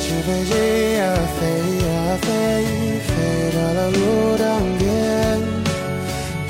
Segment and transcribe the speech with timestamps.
[0.00, 1.46] 纸飞机呀飞
[1.84, 2.28] 呀飞，
[3.06, 5.38] 飞到了路灯边，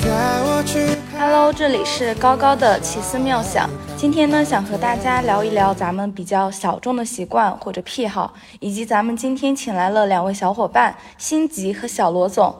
[0.01, 0.07] 带
[0.41, 0.97] 我去。
[1.19, 3.69] Hello，这里是高高的奇思妙想。
[3.97, 12.55] 今天呢，想和大家聊一聊咱们比较小众的习惯或者癖好，以及咱们今天请来了两位小伙伴，辛吉和小罗总。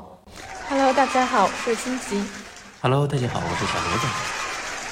[0.67, 2.21] Hello，大家好，我是辛吉。
[2.81, 4.40] Hello，大家好，我是小罗总。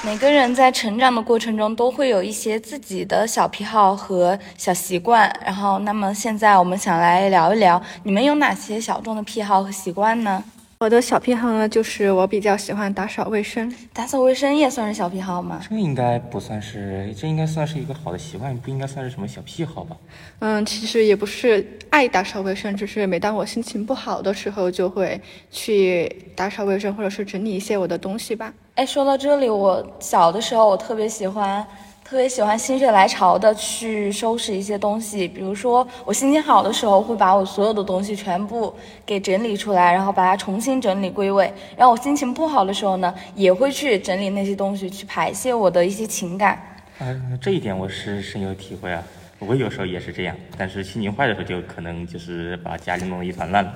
[0.02, 10.42] 每个人在成长的过程中都会有一些自己的小癖好和小习惯，然后，那么现在我们想来聊一聊，你们有哪些小众的癖好和习惯呢？
[10.82, 13.70] 我的小癖好呢，就是我比较喜欢打扫卫生。
[13.92, 15.60] 打扫卫生也算是小癖好吗？
[15.70, 19.98] 这应该不算是，这应该算是一个好的习惯，不应该算是什么小癖好吧？
[20.40, 25.20] 嗯，其实也不是爱打扫卫生，只是每当我心情不好的时候，就会
[25.52, 28.54] 去打扫卫生，或者是整理一些我的东西吧。
[28.76, 31.68] 哎，说到这里，我小的时候我特别喜欢，
[32.10, 35.28] 特别喜欢心血来潮的去收拾一些东西。
[35.28, 38.74] 比如说，我心情好的时候，会把我所有的东西全部
[39.06, 41.54] 给整理出来，然后把它重新整理归位。
[41.78, 46.60] 然后我心情不好的时候呢，也会去整理那些东西，去排泄我的一些情感。
[46.98, 47.06] 啊、
[47.40, 49.04] 这一点我是深有体会啊。
[49.38, 53.72] 我有时候也是这样，但是心情坏的时候就可能就是把家里弄得一团乱了。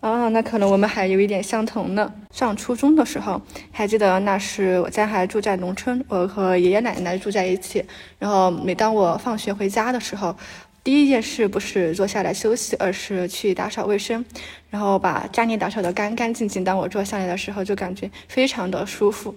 [0.00, 2.12] 啊，那可能我们还有一点相同呢。
[2.30, 7.84] 上初中的时候，还记得那时我家还住在农村，我和爷爷奶奶住在一起。
[8.16, 10.32] 然后每当我放学回家的时候，
[10.84, 14.24] 第一件事不是坐下来休息，而是去打扫卫生，
[14.70, 16.62] 然后把家里打扫得干干净净。
[16.62, 19.34] 当我坐下来的时候，就感觉非常的舒服。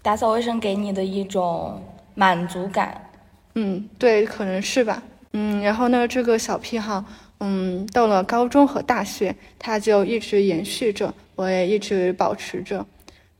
[0.00, 1.82] 打扫卫生给你的一种
[2.14, 3.10] 满足感。
[3.56, 5.02] 嗯，对，可能是吧。
[5.32, 7.04] 嗯，然后呢，这个小癖好。
[7.44, 12.86] 嗯，到了高中和大学，它就一直延续着，我也一直保持着。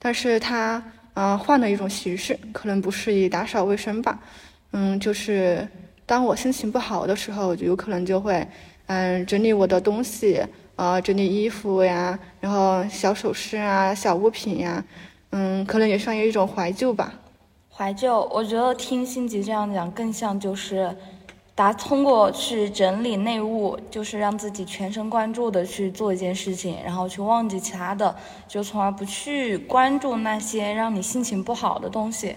[0.01, 0.83] 但是它，
[1.15, 4.19] 嗯、呃，换了一种形式，可能不是以打扫卫生吧。
[4.73, 5.69] 嗯，就是
[6.05, 8.45] 当我心情不好的时候，就有可能就会，
[8.87, 10.45] 嗯，整理我的东西，
[10.75, 14.85] 呃，整理衣服呀，然后小首饰啊、小物品呀，
[15.31, 17.15] 嗯，可能也算有一种怀旧吧。
[17.71, 20.93] 怀旧，我觉得听辛吉这样讲，更像就是。
[21.55, 28.17] 达通过去整理内务，就是让自己全神贯注的去做一件事情，然后去忘记其他的，
[28.49, 32.37] 就从而不去关注那些让你心情不好的东西，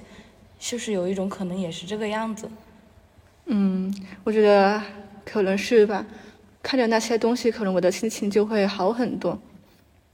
[0.59, 2.49] 就是有一种可能也是这个样子。
[3.45, 3.93] 嗯，
[4.23, 4.81] 我觉得
[5.23, 6.05] 可能是吧。
[6.61, 9.39] 看着那些东西，可能我的心情就会好很多。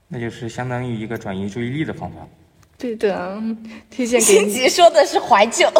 [0.08, 2.28] 那就是相当于一个转移注意力的方法。
[2.82, 3.40] 对的，
[3.94, 4.68] 推荐给你。
[4.68, 5.70] 说的是怀旧，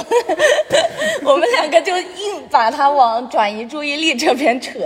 [1.25, 4.79] 我们两个就硬把它往转移注意力这边扯，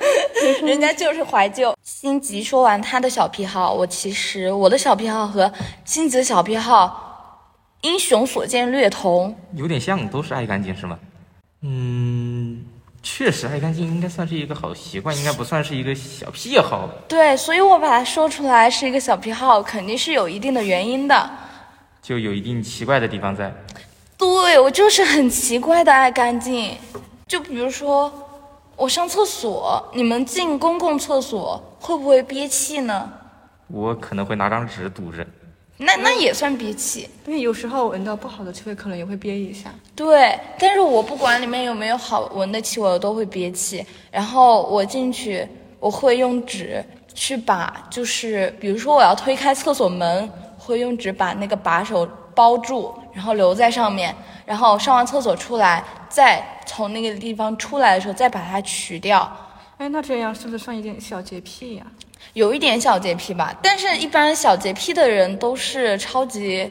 [0.64, 1.76] 人家就是怀旧。
[1.84, 5.52] 辛吉说完他的小癖好，我其实我的小癖好和
[5.84, 7.52] 辛吉的小癖好
[7.82, 10.98] 英雄所见略同，有点像，都是爱干净是吗？
[11.60, 12.64] 嗯，
[13.02, 16.88] 确实爱干净应该算是一个好习惯，应该不算是一个小癖好。
[17.06, 21.30] 对，所以我把它说出来是一个小癖好，肯定是有一定的原因的。
[22.02, 23.52] 就有一定奇怪的地方在。
[24.16, 26.76] 对我就是很奇怪的爱干净，
[27.26, 28.12] 就比如说
[28.74, 33.08] 我上厕所，你们进公共厕所会不会憋气呢？
[33.68, 35.24] 我可能会拿张纸堵着。
[35.76, 37.08] 那那也算憋气。
[37.26, 39.72] 因为有时候闻到不好的气味，可能也会憋一下。
[39.94, 43.86] 对，但是我不管里面有没有好闻的气味，我都会憋气。
[44.10, 45.46] 然后我进去，
[45.78, 50.28] 我会用纸去把，就是比如说我要推开厕所门。
[50.68, 54.14] 会用纸把那个把手包住，然后留在上面，
[54.44, 59.34] 然后上完厕所出来，再从那个地方出来的时候再把它取掉。
[59.78, 61.88] 哎，那这样是不是算一点小洁癖呀、啊？
[62.34, 66.70] 有一点小洁癖吧，但是一般小洁癖的人都是超级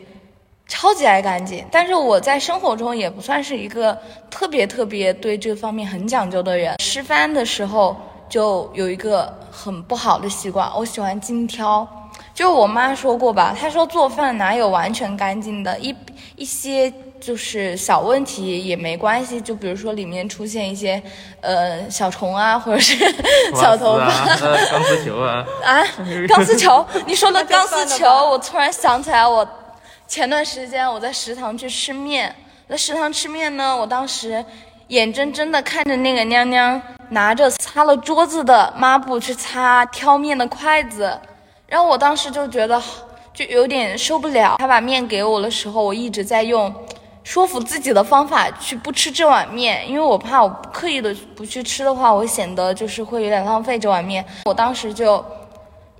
[0.67, 1.65] 超级爱干净。
[1.71, 3.97] 但是我在生活中也不算是一个
[4.29, 6.77] 特别特别对这方面很讲究的人。
[6.77, 7.97] 吃饭的时候
[8.29, 11.87] 就有一个很不好的习惯，我喜欢精挑。
[12.37, 15.95] 就我妈说过吧，她说做饭哪有完全干净的，一
[16.35, 19.41] 一些就是小问题也没关系。
[19.41, 21.01] 就比如说里面出现一些
[21.41, 22.95] 呃小虫啊，或者是
[23.59, 25.81] 小头发、啊、呃、钢丝球啊啊，
[26.29, 26.85] 钢丝球。
[27.07, 29.45] 你说的钢丝球，我突然想起来，我
[30.07, 32.35] 前段时间我在食堂去吃面，
[32.69, 34.45] 在食堂吃面呢，我当时
[34.89, 36.79] 眼睁睁的看着那个娘娘
[37.09, 41.19] 拿着擦了桌子的抹布去擦挑面的筷子。
[41.67, 42.81] 然后我当时就觉得
[43.33, 44.55] 就有点受不了。
[44.57, 46.73] 他把面给我的时候，我一直在用
[47.23, 54.25] 说服自己的方法去不吃这碗面，因为我怕我刻意的不去吃的话，我显得就是会有点浪费这碗面。
[54.45, 55.23] 我当时就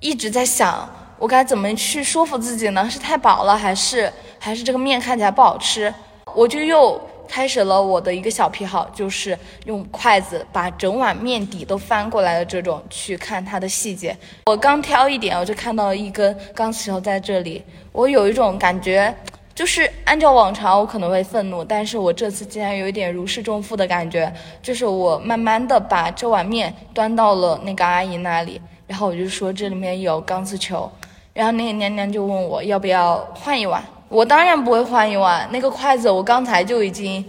[0.00, 0.88] 一直在想，
[1.18, 2.88] 我该怎么去说服自己呢？
[2.88, 5.92] 是太饱了，还是还是这个面看起来不好吃？
[6.34, 14.16] 我就又开始了我的一个小癖好，就是用筷子把整碗面底都翻过来的这种去看它的细节。
[14.46, 19.14] 我刚挑一点，我就看到一根钢丝球在这里，我有一种感觉。
[19.54, 24.32] 就是按照往常，我可能会愤怒，但是我这次竟然有一点如释重负的感觉。
[24.62, 30.88] 就是我慢慢的把这碗面端到了那个阿姨那里，然后我就说这里面有钢丝球，
[31.34, 37.24] 然后那个娘娘就问我要不要换一碗，我当然不会换一碗，那个筷子我刚才就已经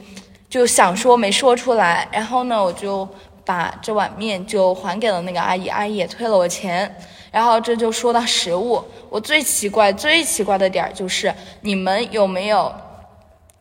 [0.49, 3.07] 就想说没说出来，然后呢我就
[3.45, 6.95] 把这碗面就还给了那个阿姨，阿姨也退了我钱。
[7.31, 11.31] 然后这就说到食物，我最奇怪、最奇怪的点儿就是，
[11.61, 12.73] 你们有没有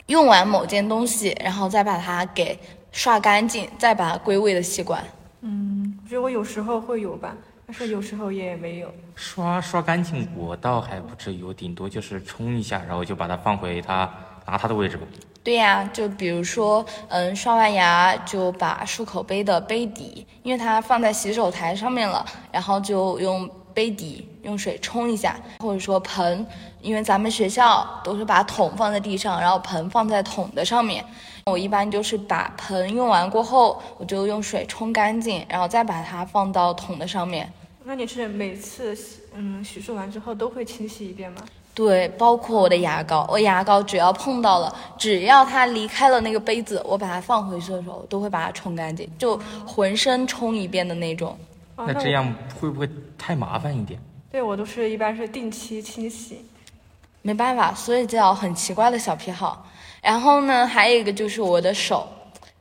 [0.07, 2.59] 用完某件东西，然后再把它给
[2.93, 5.05] 刷干净，再把它归位的习惯？
[5.43, 7.37] 嗯，我觉得我有时候会有吧，
[7.69, 8.91] 但是有时候也没有。
[9.15, 14.11] 刷刷干净，我倒还不至于，我顶多就是冲一下，然后就把它放回它
[14.47, 15.07] 拿它的位置吧。
[15.45, 23.49] 对呀，就比如说，嗯，刷完牙就把漱口杯的杯底，因为它放在洗手台上面了，然后就用。
[23.75, 26.45] 杯底用水冲一下，或者说盆，
[26.81, 31.05] 因为咱们学校都是把桶放在地上，然后盆放在桶的上面。
[31.45, 37.53] 我一般就是把盆用完过后，我就用水冲干净，然后再把它放到桶的上面。
[37.89, 38.95] 那你是每次
[39.35, 41.43] 嗯洗漱完之后都会清洗一遍吗？
[41.75, 51.35] 对，包括我的牙膏，我牙膏只要碰到了，只要它离开了那个杯子，我把它放回去的时候，都会把它冲干净，就浑身冲一遍的那种。
[51.79, 52.31] 那这样
[52.61, 52.87] 会不会
[53.17, 53.99] 太麻烦一点？
[54.31, 56.45] 对我都是一般是定期清洗，
[57.23, 59.67] 没办法，所以叫很奇怪的小癖好。
[60.03, 62.07] 然后呢，还有一个就是我的手，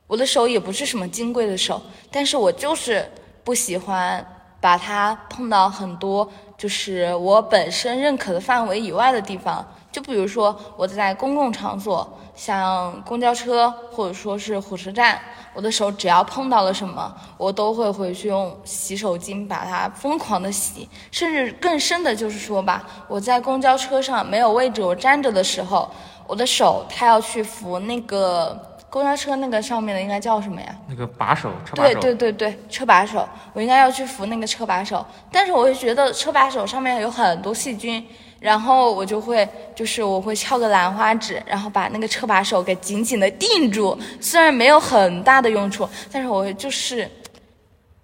[0.07, 3.05] 我的手也不是什么金贵的手，但是我就是
[3.43, 4.25] 不喜欢
[4.59, 9.65] 把它碰到很多就是我本身认可的范围以外的地方。
[9.91, 15.19] 就比如说我在公共场所，像公交车或者说是火车站。
[15.53, 25.89] 我的手只要碰到了什么，我都会回去用洗手巾把它疯狂的洗，甚至更深的就是说吧，我在公交车上没有位置，我站着的时候，
[26.27, 30.75] 我的手它要去扶那个公交车那个上面的应该叫什么呀？
[30.89, 31.99] 那个把手，车把手。
[31.99, 38.05] 对对对对，车把手，我应该要去扶那个车把手，但是我会觉得车把手上面有很多细菌。
[38.39, 43.97] 然后我就会，就是我会翘个兰花指，然后把那个车把手给紧紧的定住。
[44.21, 47.09] 虽然没有很大的用处，但是我就是，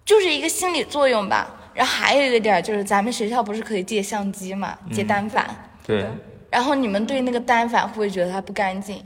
[0.04, 1.48] 就是一个心理作用吧。
[1.72, 5.46] 然后还有一个点就是，咱们学校不是可以借相机嘛，借单反。
[5.86, 6.04] 对。
[6.50, 9.00] 然后你们对那个单反会不会觉得它不干净？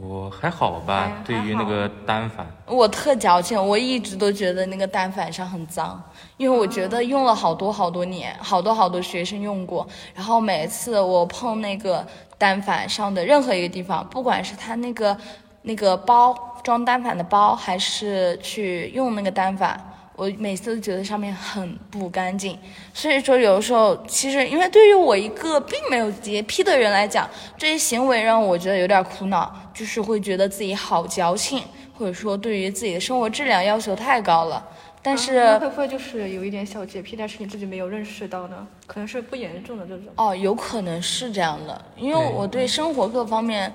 [0.00, 6.00] 我还好吧，对于那个单反，我特矫情，我一直都觉得那个单反上很脏，
[6.36, 9.84] 因为我觉得用了好多好多年，好多好多学生用过，
[10.14, 12.06] 然后每次我碰那个
[12.38, 15.16] 单反上的任何一个地方，不管是它那个
[15.62, 16.32] 那个包
[16.62, 19.90] 装单反的包，还是去用那个单反。
[20.16, 22.56] 我每次都觉得上面很不干净，
[22.92, 27.28] 所以说有的时候，其实因为对于我一个并没有洁癖的人来讲，
[27.58, 31.62] 这些行为让我觉得有点苦恼，就是会觉得自己好矫情，
[31.98, 34.66] 或者说对于自己的生活质量要求太高了。
[35.02, 38.66] 但是会不会就是有一点小洁癖，但是你自己没有认识到呢？
[38.86, 40.06] 可能是不严重的这种。
[40.16, 43.70] 哦，有可能是这样的，因为我对生活各方面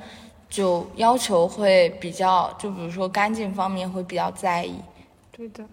[0.50, 4.74] 就要求会比较，就比如说干净方面会比较在意。
[5.31, 5.63] 对的。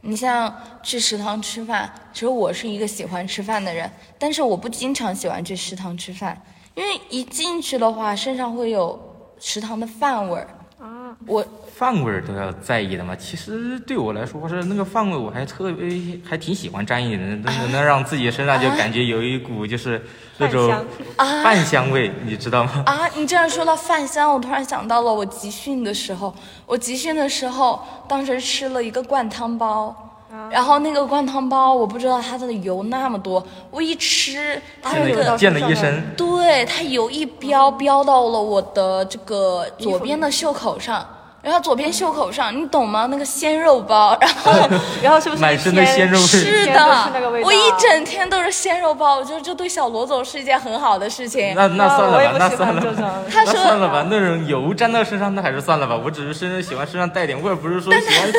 [0.00, 0.52] 你像
[0.82, 6.38] 去食堂吃饭，其实我是一个喜欢吃饭的人，但是我不经常喜欢去食堂吃饭，
[6.74, 9.00] 因为一进去的话，身上会有
[9.38, 10.48] 食堂的饭味儿。
[10.80, 11.42] 啊，我
[11.74, 13.16] 饭味儿都要在意的嘛。
[13.16, 20.04] 其实对我来说，我是那个饭味，我还特别还挺喜欢沾一点，能能让自己身上就感觉有一股就是
[20.36, 20.84] 那种
[21.16, 22.82] 饭香味，你知道吗？
[22.84, 26.34] 啊，你这样说到饭香，我突然想到了我集训的时候，
[26.66, 30.13] 我集训的时候，当时吃了一个灌汤包。
[30.50, 41.06] 然后那个灌汤包，我不知道它的油那么多，我一吃，它那个溅了一身，对，它油一飙飙到了我的这个左边的袖口上。
[41.44, 43.06] 然后左边袖口上，你懂吗？
[43.10, 44.52] 那个鲜肉包，然后
[45.02, 46.18] 然后是不是满身的鲜肉？
[46.18, 47.10] 是的，
[47.44, 51.52] 我一整天都是鲜肉包，我觉得这对小罗总是一件很好的事情。
[51.54, 55.94] 那那算了吧，那算了吧，那算了吧，那种油沾到身上，那还是算了吧。
[55.94, 58.32] 我只是身上喜欢身上带点味儿，不是说喜欢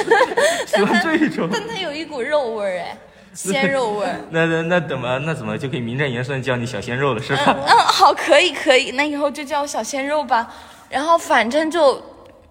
[0.65, 1.47] 喜欢这种。
[1.53, 2.97] 但它有一股肉味儿哎，
[3.35, 4.15] 鲜肉味儿。
[4.31, 7.55] 那那那怎么那怎么就可以名正言顺叫你小鲜肉了是吧？
[7.67, 10.47] 嗯，好，可以可以，那以后就叫我小鲜肉吧。
[10.89, 12.01] 然后反正就。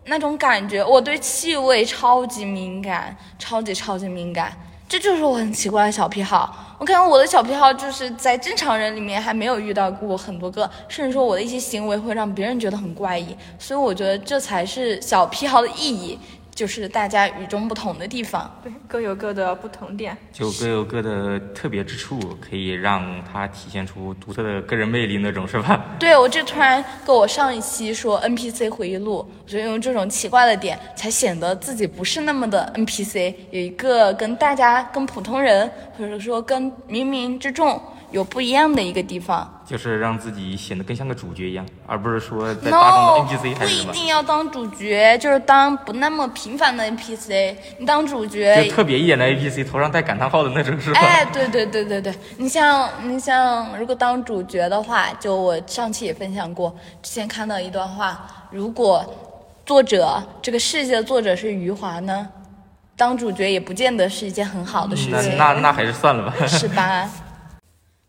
[0.06, 4.52] 那种感觉，我对气味超级敏感，超级超级敏感。
[4.86, 6.76] 这就是我很奇怪的小癖好。
[6.78, 16.18] 我感觉我的小癖好就是在正常人里面还没有遇到过很多个，甚至说我的一些行为会让别人觉得很怪异，所以我觉得这才是小癖好的意义。
[16.54, 25.84] 就是大家与众不同的地方，对，各有各的不同点，就各有各的特别之处，可以让它体现出独特的个人魅力那种，是吧？
[25.98, 37.80] 对，我就突然跟我上一期说 NPC 回忆录，我觉得用这种奇怪的点，才显得自己不是那么的 NPC，有一个跟大家、跟普通人，或者说跟冥冥之中。
[38.10, 47.54] 有不一样的一个地方，就是让自己显得更像个主角一样，而不是说 在大众的 NPC 不一定要当主角，就是当不那么平凡的 NPC。
[47.78, 51.00] 你当主角，就特别一点的 NPC，头上带感叹号的那种，是吧？
[51.00, 59.02] 哎，对对对对对，你像你像，如果当主角的话，就我上期也分享过，之前看到一段话，如果
[59.64, 62.28] 作者这个世界的作者是余华呢，
[62.96, 65.36] 当主角也不见得是一件很好的事情。
[65.38, 67.08] 那那那还是算了吧，是吧？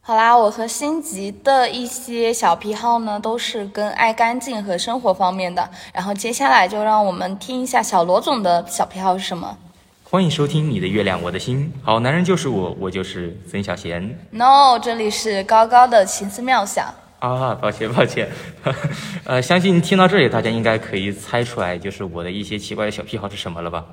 [0.07, 5.67] 好啦，我和辛吉的一些小癖好呢，都是跟爱干净和生活方面的。
[5.91, 9.57] 然后接下来就让我们听一下小罗总的小癖好是什么。
[10.03, 14.15] 欢迎收听《你的月亮我的心》，好男人就是我，我就是曾小贤。
[14.29, 16.93] No，这里是高高的奇思妙想。
[17.17, 18.29] 啊，抱歉抱歉。
[19.25, 23.83] 呃，相信听到这里，大家应该可以猜出来，就是我的一些奇怪的小癖好是什么了吧？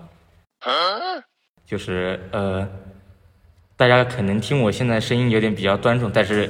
[1.66, 2.68] 就是呃。
[3.82, 6.48] 大家可能听我现在声音有点比较端重，但是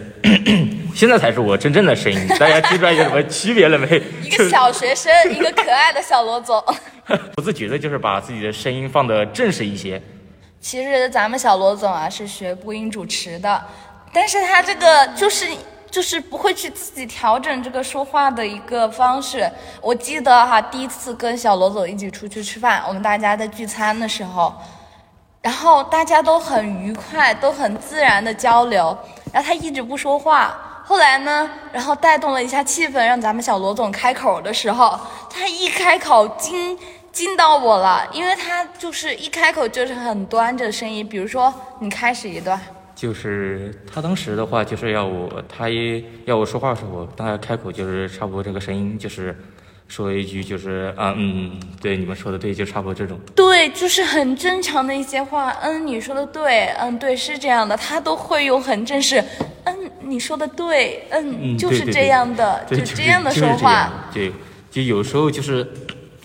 [0.95, 2.29] 现在才是我真正的声音。
[2.39, 3.87] 大家听出来有什么区别了没？
[4.23, 6.63] 一个小学生， 一个可爱的小罗总。
[7.35, 9.99] 不自觉的就是把自己的声音放得正式一些。
[10.61, 13.65] 其实咱们小罗总啊是学播音主持的，
[14.13, 15.47] 但是他这个就是
[15.91, 19.51] 就是不会去自己调整这个说话的一个方式。
[19.81, 24.55] 我记得哈，第一次跟小罗总一起出去吃饭，我们大家在聚餐的时候。
[25.43, 28.97] 然后大家都很愉快，都很自然的交流。
[29.33, 30.57] 然后他一直不说话。
[30.85, 36.79] 后来呢，然后带动了一下气氛，让咱们小罗总开口的时候，他一开口惊
[37.11, 41.07] 惊到我了，因为他就是一开口就是很端着声音。
[41.07, 42.61] 比如说，你开始一段，
[42.95, 49.37] 就是他当时的话就是要我，他一要我说话的时候，大概开口就是差不多这个声音，就是。
[49.93, 53.21] 说一句就是啊嗯，对你们说的对，就差不多这种。
[53.35, 55.55] 对，就是很正常的一些话。
[55.61, 59.23] 嗯，你说的对，嗯，对，是这样的，他都会用很正式。
[59.65, 64.09] 嗯，你说的对，嗯，就是这样的，就这样的说话。
[64.15, 64.33] 对
[64.71, 65.71] 就有时候就是，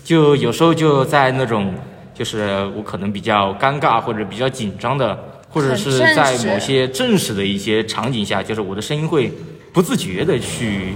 [0.02, 1.76] 就有时候就在那种，
[2.14, 9.30] 就是我可能比较尴尬或者比较紧张的，或者是在某些正式的一些场景下，就是我的声音会
[9.74, 10.94] 不自觉的去。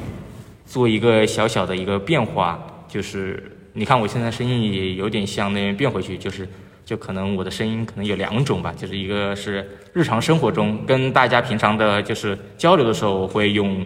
[0.72, 6.48] 做一个小小的一个变化，就是你看我现在声音也有点像那边变回去，就是
[6.86, 13.86] 就可能我的声音可能有两种吧，就是一个是日常生活中跟大家平常的就是交流的时候，我会用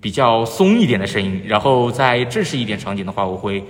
[0.00, 3.62] 比较松一点的声音，然后在正式一点场景的话，我会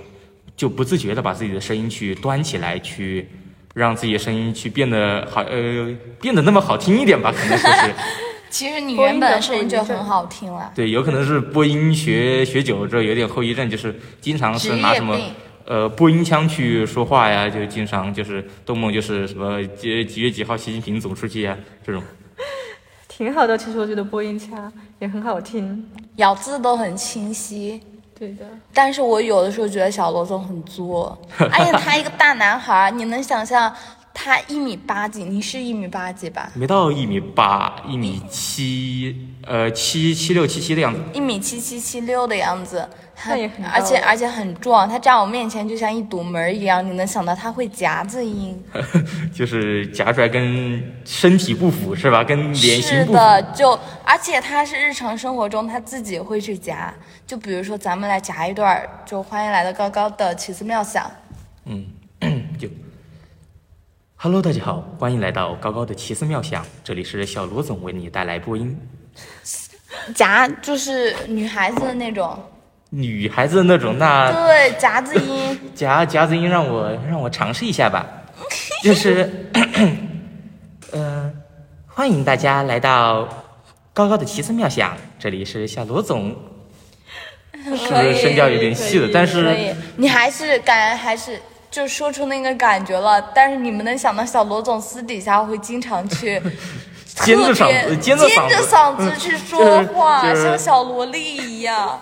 [0.57, 3.29] 就不自觉的把自己的声音去端起来，去
[3.75, 7.91] 让自己的声音去变得好呃变得那么好听一点吧，可能说是。
[8.55, 10.71] 其实你原本声音就很好听了。
[10.77, 15.19] 对，有可能是播音学学久了之后有点后遗症，就是经常是拿什么
[15.67, 22.01] 呃播音腔去说话呀，就经常就是动不动就是什么几几月几号习近平走出去呀这种。
[23.09, 25.85] 挺好的，其实我觉得播音腔也很好听，
[26.17, 27.83] 咬字都很清晰。
[28.17, 28.47] 对的。
[28.73, 33.75] 但是我有的时候觉得小罗总很作，而且他一个大男孩，你能想象？
[34.17, 36.51] 他一米八几，你是一米八几吧？
[36.55, 41.01] 没到一米八，一米七，呃，七七六七七的样子。
[41.13, 42.89] 一米七七七六的样子，
[43.27, 44.89] 而且而且很壮。
[44.89, 48.63] 他站我面前就像一堵门一样，你能想到他会夹子音？
[49.35, 52.23] 就是夹出来跟身体不符是吧？
[52.23, 53.13] 跟脸型不符。
[53.13, 56.95] 是的，就而且他是日常生活中他自己会去夹，
[57.27, 61.11] 就比如说咱们来夹一段，就欢迎来到高高的奇思妙想。
[61.67, 61.94] 嗯，就。
[64.25, 68.75] Hello，大家好，欢迎来到高高的奇思妙想，这里是小罗总为你带来播音。
[70.15, 72.43] 夹就是女孩子的那种，
[72.89, 78.07] 女孩子的那种，那对夹子音， 夹夹子音，让我让我尝试一下吧，
[78.83, 79.51] 就是，
[80.93, 81.31] 嗯，
[81.87, 83.29] 欢迎大家来到
[83.93, 86.35] 高高的奇思妙想，这里是小罗总，
[87.63, 91.39] 是不是声调有点细了，但是你还是感还是。
[91.75, 96.41] 就说出那个感觉了，但是你们能想到小罗总私底下会经常去
[97.25, 98.25] 尖着嗓子、尖着
[98.63, 102.01] 嗓子 去说话，像小萝莉一样，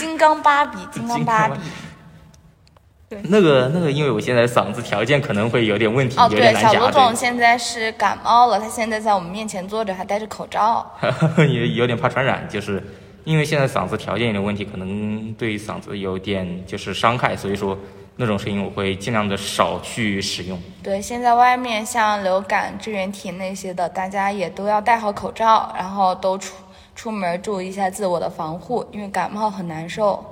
[0.00, 1.60] 金刚芭比，金刚芭比。
[3.10, 10.90] 对那个那个，因为我现在嗓子条件可能会有点问题，哦，有点难小罗总，现在是感冒了，他现在在我们面前坐着，还戴着口罩。
[11.36, 12.82] 也有点怕传染，就是
[13.24, 17.78] 因为现在嗓子条件有点问题，可能对嗓子有点就是伤害，所以说
[18.16, 20.60] 那种声音我会尽量的少去使用。
[20.82, 26.54] 对，现在外面像流感支原体那些的，大家也都要戴好口罩，然后都出
[26.94, 30.24] 出门注意一下自我的防护，因为感冒很难受。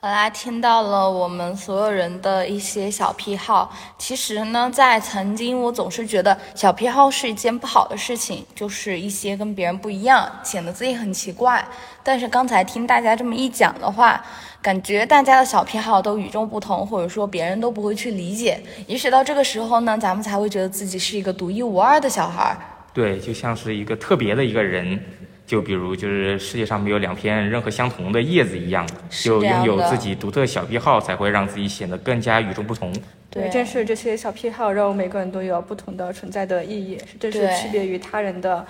[0.00, 3.74] 好啦，听到了我们所有人的一些小癖好。
[3.98, 11.66] 其实呢，在曾经我总是觉得小癖好是一件不好的事情，就是一些跟别人不一样，显得自己很奇怪。
[12.04, 14.24] 但是刚才听大家这么一讲的话，
[14.62, 18.62] 感觉大家的小癖好都与众不同，或者说别人都不会去理解。
[18.86, 22.56] 也许到这个时候呢，咱们才会觉得自己是一个独一无二的小孩。
[22.94, 25.00] 对，就像是一个特别的一个人。
[25.48, 32.92] 就比如，就是世界上没有两片任何相同的叶子一样，就拥有自己独特小癖好，才会让自己显得更加与众不同。
[33.30, 38.62] 对，正是这些小癖好，让每个人都有不同的存在的意义，这是区别于他人的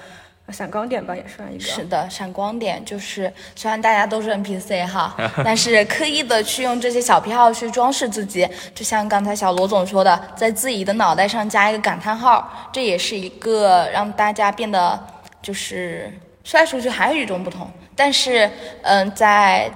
[0.51, 1.65] 闪光点吧，也算一个。
[1.65, 15.05] 是的，闪光点就是虽然大家都是 NPC 哈， 但是刻意的去用这些小癖好去装饰自己，就像刚才小罗总说的，在自己的脑袋上加一个感叹号，这也是一个让大家变得
[15.43, 16.13] 就是。
[16.45, 18.51] 帅出去还与众不同，但是，
[18.83, 19.71] 嗯，在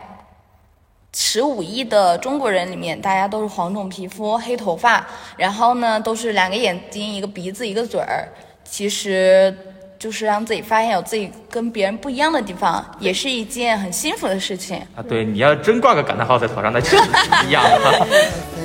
[1.15, 8.27] 十五亿的中国人里面，大家都是黄种皮肤、黑头发，然后呢，都是两个眼睛、一个鼻子、一个嘴儿，
[8.65, 9.55] 其实
[9.99, 15.05] 就是让自己发现有自己跟别人不一样的地方，也是一件很幸福的事情啊。
[15.07, 17.63] 对，你要真挂个感叹号在头上，那确实不一样，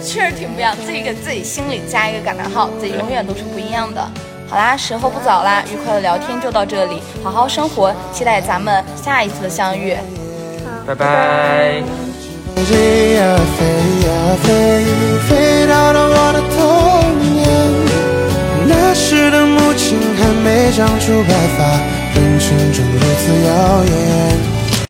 [0.01, 0.73] 确实挺不一样。
[0.77, 4.09] 自己给自己心里加一个感叹号，自己永远都是不一样的。
[4.49, 9.95] 好啦，时候不早啦，愉快的聊天就到这里，好好生活，期待咱们下一次的相遇，
[10.85, 11.83] 拜拜。
[12.55, 13.65] 飞呀飞
[14.07, 14.09] 呀
[14.43, 14.47] 飞，
[15.27, 16.57] 飞到了我的童
[17.21, 17.45] 年。
[18.67, 21.63] 那时的母亲还没长出白发，
[22.15, 24.46] 人群中如此耀眼。